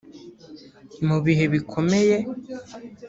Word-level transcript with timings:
mu 1.07 1.17
bihe 1.25 1.45
bikomeye 1.53 2.17